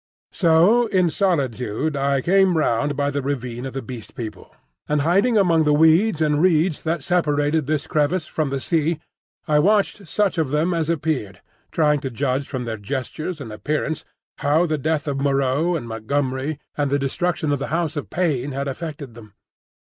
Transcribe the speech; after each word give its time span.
So 0.31 0.87
in 0.87 1.11
solitude 1.11 1.95
I 1.95 2.21
came 2.21 2.57
round 2.57 2.95
by 2.97 3.11
the 3.11 3.21
ravine 3.21 3.67
of 3.67 3.73
the 3.73 3.83
Beast 3.83 4.15
People, 4.15 4.51
and 4.89 5.01
hiding 5.01 5.37
among 5.37 5.63
the 5.63 5.75
weeds 5.75 6.23
and 6.23 6.41
reeds 6.41 6.81
that 6.81 7.03
separated 7.03 7.67
this 7.67 7.85
crevice 7.85 8.25
from 8.25 8.49
the 8.49 8.59
sea 8.59 8.99
I 9.47 9.59
watched 9.59 10.07
such 10.07 10.39
of 10.39 10.49
them 10.49 10.73
as 10.73 10.89
appeared, 10.89 11.39
trying 11.71 11.99
to 11.99 12.09
judge 12.09 12.47
from 12.49 12.65
their 12.65 12.77
gestures 12.77 13.39
and 13.39 13.51
appearance 13.51 14.03
how 14.39 14.65
the 14.65 14.79
death 14.79 15.07
of 15.07 15.21
Moreau 15.21 15.75
and 15.75 15.87
Montgomery 15.87 16.57
and 16.75 16.89
the 16.89 16.97
destruction 16.97 17.51
of 17.51 17.59
the 17.59 17.67
House 17.67 17.95
of 17.95 18.09
Pain 18.09 18.53
had 18.53 18.67
affected 18.67 19.13
them. 19.13 19.35